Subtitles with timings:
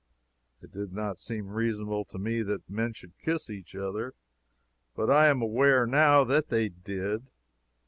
[0.63, 4.15] It did not seem reasonable to me that men should kiss each other,
[4.95, 7.27] but I am aware, now, that they did.